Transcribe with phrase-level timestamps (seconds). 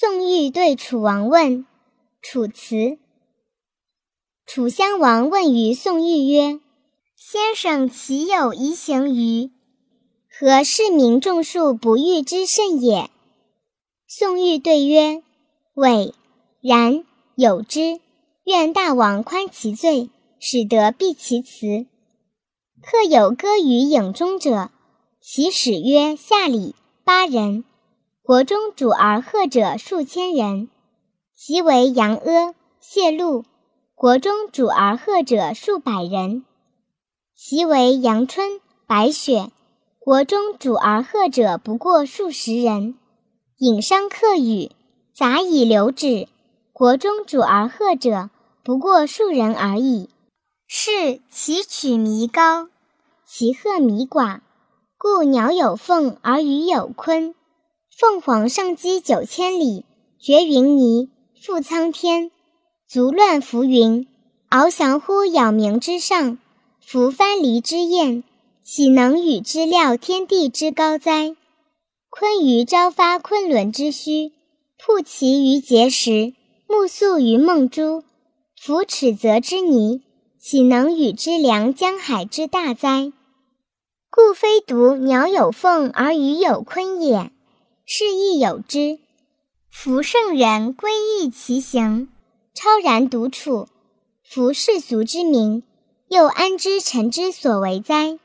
[0.00, 1.66] 宋玉对楚王问，
[2.22, 2.98] 楚辞。
[4.46, 6.60] 楚襄王问于宋玉曰
[7.18, 9.50] ：“先生岂有夷行于？
[10.30, 13.10] 何事民众数不欲之甚也？”
[14.06, 15.24] 宋玉对曰
[15.74, 16.14] ：“伟，
[16.60, 17.04] 然，
[17.34, 18.00] 有之。
[18.44, 21.86] 愿大王宽其罪，使得避其辞。
[22.80, 24.70] 客有歌于影中者，
[25.20, 27.64] 其始曰下礼八人。”
[28.28, 30.68] 国中主而贺者数千人，
[31.34, 33.44] 其为杨阿、谢禄；
[33.94, 36.44] 国中主而贺者数百人，
[37.34, 39.50] 其为阳春、白雪；
[39.98, 42.98] 国中主而贺者不过数十人。
[43.56, 44.72] 引商客语，
[45.14, 46.28] 杂以流止；
[46.74, 48.28] 国中主而贺者
[48.62, 50.10] 不过数人而已。
[50.66, 52.68] 是其曲弥高，
[53.26, 54.40] 其鹤弥寡，
[54.98, 57.32] 故鸟有凤而鱼有鲲。
[57.98, 59.84] 凤凰上击九千里，
[60.20, 62.30] 绝云霓，覆苍天，
[62.86, 64.06] 足乱浮云，
[64.48, 66.38] 翱翔乎杳冥之上，
[66.80, 68.22] 服藩篱之燕，
[68.62, 71.34] 岂能与之料天地之高哉？
[72.08, 74.30] 鲲鱼朝发昆仑之墟，
[74.78, 76.34] 曝其于碣石，
[76.68, 78.04] 目宿于梦珠，
[78.56, 80.02] 夫尺泽之泥，
[80.40, 83.12] 岂能与之量江海之大哉？
[84.08, 87.32] 故非独鸟有凤而鱼有鲲也。
[87.90, 88.98] 是亦有之。
[89.70, 92.10] 夫圣人归意其行，
[92.52, 93.66] 超然独处。
[94.22, 95.62] 夫世俗之名，
[96.08, 98.18] 又安知臣之所为哉？